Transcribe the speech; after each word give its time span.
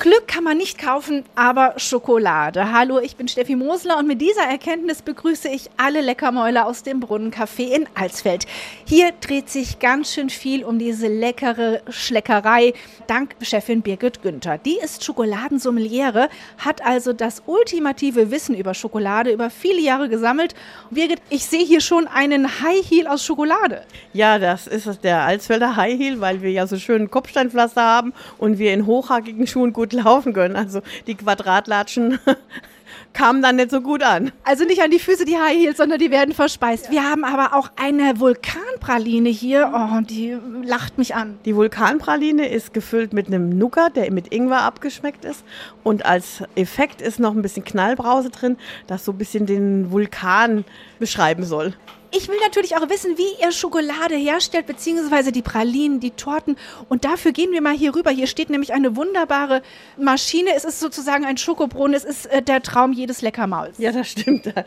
Glück 0.00 0.28
kann 0.28 0.44
man 0.44 0.56
nicht 0.56 0.78
kaufen, 0.78 1.24
aber 1.34 1.74
Schokolade. 1.76 2.72
Hallo, 2.72 3.00
ich 3.00 3.16
bin 3.16 3.28
Steffi 3.28 3.54
Mosler 3.54 3.98
und 3.98 4.06
mit 4.06 4.22
dieser 4.22 4.44
Erkenntnis 4.44 5.02
begrüße 5.02 5.50
ich 5.50 5.68
alle 5.76 6.00
Leckermäuler 6.00 6.64
aus 6.64 6.82
dem 6.82 7.00
Brunnencafé 7.00 7.74
in 7.74 7.86
Alsfeld. 7.94 8.46
Hier 8.86 9.12
dreht 9.20 9.50
sich 9.50 9.78
ganz 9.78 10.14
schön 10.14 10.30
viel 10.30 10.64
um 10.64 10.78
diese 10.78 11.06
leckere 11.06 11.82
Schleckerei, 11.90 12.72
dank 13.08 13.36
Chefin 13.42 13.82
Birgit 13.82 14.22
Günther. 14.22 14.56
Die 14.56 14.78
ist 14.78 15.04
Schokoladensommeliere, 15.04 16.30
hat 16.56 16.82
also 16.82 17.12
das 17.12 17.42
ultimative 17.44 18.30
Wissen 18.30 18.54
über 18.54 18.72
Schokolade 18.72 19.30
über 19.30 19.50
viele 19.50 19.82
Jahre 19.82 20.08
gesammelt. 20.08 20.54
Birgit, 20.90 21.20
ich 21.28 21.44
sehe 21.44 21.62
hier 21.62 21.82
schon 21.82 22.06
einen 22.06 22.62
High 22.62 22.88
Heel 22.88 23.06
aus 23.06 23.22
Schokolade. 23.26 23.82
Ja, 24.14 24.38
das 24.38 24.66
ist 24.66 25.04
der 25.04 25.24
Alsfelder 25.24 25.76
High 25.76 25.98
Heel, 25.98 26.20
weil 26.22 26.40
wir 26.40 26.50
ja 26.50 26.66
so 26.66 26.78
schönen 26.78 27.10
Kopfsteinpflaster 27.10 27.82
haben 27.82 28.14
und 28.38 28.58
wir 28.58 28.72
in 28.72 28.86
hochhackigen 28.86 29.46
Schuhen 29.46 29.74
gut 29.74 29.89
laufen 29.92 30.32
können. 30.32 30.56
Also 30.56 30.80
die 31.06 31.14
Quadratlatschen 31.14 32.18
kamen 33.12 33.42
dann 33.42 33.56
nicht 33.56 33.70
so 33.70 33.80
gut 33.80 34.02
an. 34.02 34.32
Also 34.44 34.64
nicht 34.64 34.82
an 34.82 34.90
die 34.90 34.98
Füße 34.98 35.24
die 35.24 35.36
High 35.36 35.56
Heels, 35.56 35.76
sondern 35.78 35.98
die 35.98 36.10
werden 36.10 36.34
verspeist. 36.34 36.86
Ja. 36.86 36.90
Wir 36.90 37.10
haben 37.10 37.24
aber 37.24 37.56
auch 37.56 37.70
eine 37.76 38.20
Vulkanpraline 38.20 39.28
hier. 39.28 39.72
Oh, 39.74 40.00
die 40.02 40.36
lacht 40.62 40.98
mich 40.98 41.14
an. 41.14 41.38
Die 41.44 41.56
Vulkanpraline 41.56 42.48
ist 42.48 42.72
gefüllt 42.72 43.12
mit 43.12 43.26
einem 43.26 43.50
Nougat, 43.50 43.96
der 43.96 44.10
mit 44.12 44.32
Ingwer 44.32 44.62
abgeschmeckt 44.62 45.24
ist. 45.24 45.44
Und 45.82 46.04
als 46.06 46.42
Effekt 46.54 47.02
ist 47.02 47.20
noch 47.20 47.34
ein 47.34 47.42
bisschen 47.42 47.64
Knallbrause 47.64 48.30
drin, 48.30 48.56
das 48.86 49.04
so 49.04 49.12
ein 49.12 49.18
bisschen 49.18 49.46
den 49.46 49.90
Vulkan 49.90 50.64
beschreiben 50.98 51.44
soll. 51.44 51.74
Ich 52.12 52.28
will 52.28 52.38
natürlich 52.42 52.76
auch 52.76 52.88
wissen, 52.88 53.16
wie 53.18 53.42
ihr 53.42 53.52
Schokolade 53.52 54.16
herstellt, 54.16 54.66
beziehungsweise 54.66 55.30
die 55.30 55.42
Pralinen, 55.42 56.00
die 56.00 56.10
Torten. 56.10 56.56
Und 56.88 57.04
dafür 57.04 57.30
gehen 57.32 57.52
wir 57.52 57.62
mal 57.62 57.74
hier 57.74 57.94
rüber. 57.94 58.10
Hier 58.10 58.26
steht 58.26 58.50
nämlich 58.50 58.72
eine 58.72 58.96
wunderbare 58.96 59.62
Maschine. 59.96 60.50
Es 60.56 60.64
ist 60.64 60.80
sozusagen 60.80 61.24
ein 61.24 61.36
Schokobrunnen. 61.36 61.94
Es 61.94 62.04
ist 62.04 62.26
äh, 62.26 62.42
der 62.42 62.62
Traum 62.62 62.92
jedes 62.92 63.22
Leckermauls. 63.22 63.78
Ja, 63.78 63.92
das 63.92 64.08
stimmt. 64.08 64.46
Da, 64.46 64.64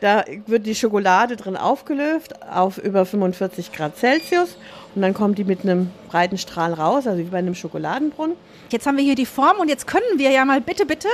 da 0.00 0.24
wird 0.46 0.64
die 0.66 0.74
Schokolade 0.74 1.36
drin 1.36 1.56
aufgelöst 1.56 2.34
auf 2.50 2.78
über 2.78 3.04
45 3.04 3.72
Grad 3.72 3.98
Celsius. 3.98 4.56
Und 4.94 5.02
dann 5.02 5.12
kommt 5.12 5.36
die 5.36 5.44
mit 5.44 5.62
einem 5.62 5.90
breiten 6.08 6.38
Strahl 6.38 6.72
raus, 6.72 7.06
also 7.06 7.18
wie 7.18 7.24
bei 7.24 7.38
einem 7.38 7.54
Schokoladenbrunnen. 7.54 8.36
Jetzt 8.70 8.86
haben 8.86 8.96
wir 8.96 9.04
hier 9.04 9.14
die 9.14 9.26
Form 9.26 9.58
und 9.58 9.68
jetzt 9.68 9.86
können 9.86 10.06
wir 10.16 10.30
ja 10.30 10.44
mal 10.46 10.62
bitte, 10.62 10.86
bitte 10.86 11.08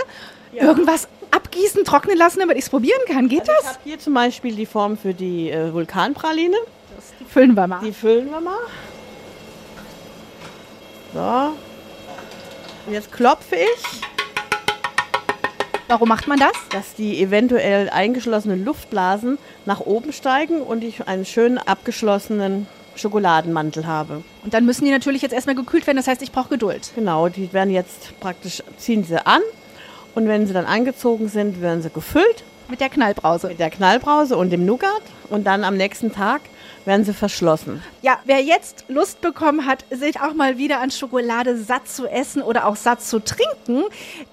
ja. 0.53 0.63
irgendwas 0.63 1.09
abgießen, 1.53 1.85
trocknen 1.85 2.17
lassen, 2.17 2.41
damit 2.41 2.57
ich 2.57 2.65
es 2.65 2.71
probieren 2.71 3.01
kann. 3.07 3.29
Geht 3.29 3.41
also 3.41 3.53
das? 3.53 3.63
Ich 3.63 3.69
habe 3.69 3.81
hier 3.85 3.99
zum 3.99 4.15
Beispiel 4.15 4.55
die 4.55 4.67
Form 4.67 4.97
für 4.97 5.15
die 5.15 5.51
äh, 5.51 5.73
Vulkanpraline. 5.73 6.57
Das, 6.97 7.13
die 7.21 7.25
füllen 7.25 7.55
wir 7.55 7.67
mal. 7.67 7.81
Die 7.85 7.93
füllen 7.93 8.31
wir 8.31 8.41
mal. 8.41 8.59
So. 11.15 11.53
Und 12.87 12.93
jetzt 12.93 13.13
klopfe 13.13 13.57
ich. 13.57 14.01
Warum 15.89 16.09
macht 16.09 16.27
man 16.27 16.39
das? 16.39 16.53
Dass 16.71 16.95
die 16.95 17.21
eventuell 17.21 17.91
eingeschlossenen 17.91 18.65
Luftblasen 18.65 19.37
nach 19.67 19.81
oben 19.81 20.13
steigen 20.13 20.63
und 20.63 20.83
ich 20.83 21.07
einen 21.07 21.27
schön 21.27 21.59
abgeschlossenen 21.59 22.67
Schokoladenmantel 22.95 23.87
habe. 23.87 24.23
Und 24.43 24.55
dann 24.55 24.65
müssen 24.65 24.87
die 24.87 24.91
natürlich 24.91 25.21
jetzt 25.21 25.33
erstmal 25.33 25.55
gekühlt 25.55 25.87
werden, 25.87 25.99
das 25.99 26.07
heißt, 26.07 26.23
ich 26.23 26.33
brauche 26.33 26.49
Geduld. 26.49 26.93
Genau, 26.95 27.29
die 27.29 27.53
werden 27.53 27.71
jetzt 27.71 28.19
praktisch, 28.21 28.63
ziehen 28.79 29.05
sie 29.05 29.25
an 29.27 29.43
und 30.15 30.29
wenn 30.29 30.47
sie 30.47 30.53
dann 30.53 30.67
angezogen 30.67 31.29
sind, 31.29 31.61
werden 31.61 31.83
sie 31.83 31.91
gefüllt. 31.91 32.45
Mit 32.69 32.81
der 32.81 32.89
Knallbrause. 32.89 33.49
Mit 33.49 33.61
der 33.61 33.71
Knallbrause 33.71 34.37
und 34.37 34.51
dem 34.51 34.65
Nougat. 34.65 35.03
Und 35.31 35.47
dann 35.47 35.65
am 35.65 35.77
nächsten 35.77 36.13
Tag 36.13 36.43
werden 36.85 37.05
sie 37.05 37.15
verschlossen. 37.15 37.83
Ja, 38.03 38.19
wer 38.25 38.41
jetzt 38.43 38.85
Lust 38.89 39.21
bekommen 39.21 39.67
hat, 39.67 39.85
sich 39.91 40.21
auch 40.21 40.35
mal 40.35 40.59
wieder 40.59 40.81
an 40.81 40.91
Schokolade 40.91 41.57
satt 41.57 41.89
zu 41.89 42.07
essen 42.07 42.43
oder 42.43 42.67
auch 42.67 42.77
satt 42.77 43.03
zu 43.03 43.21
trinken, 43.21 43.85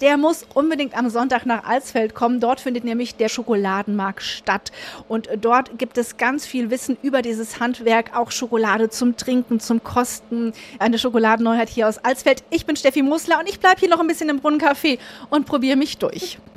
der 0.02 0.18
muss 0.18 0.46
unbedingt 0.54 0.98
am 0.98 1.10
Sonntag 1.10 1.46
nach 1.46 1.64
Alsfeld 1.64 2.16
kommen. 2.16 2.40
Dort 2.40 2.60
findet 2.60 2.84
nämlich 2.84 3.16
der 3.16 3.30
Schokoladenmarkt 3.30 4.24
statt. 4.24 4.72
Und 5.08 5.30
dort 5.40 5.78
gibt 5.78 5.98
es 5.98 6.18
ganz 6.18 6.48
viel 6.48 6.72
Wissen 6.72 6.98
über 7.02 7.22
dieses 7.22 7.60
Handwerk, 7.60 8.16
auch 8.16 8.32
Schokolade 8.32 8.90
zum 8.90 9.16
Trinken, 9.16 9.60
zum 9.60 9.84
Kosten. 9.84 10.54
Eine 10.80 10.98
Schokoladenneuheit 10.98 11.70
hier 11.70 11.88
aus 11.88 12.00
Alsfeld. 12.00 12.44
Ich 12.50 12.66
bin 12.66 12.76
Steffi 12.76 13.04
Musler 13.04 13.40
und 13.40 13.48
ich 13.48 13.60
bleibe 13.60 13.80
hier 13.80 13.90
noch 13.90 14.00
ein 14.00 14.08
bisschen 14.08 14.30
im 14.30 14.40
Brunnencafé 14.40 14.98
und 15.30 15.46
probiere 15.46 15.78
mich 15.78 16.00
durch. 16.00 16.40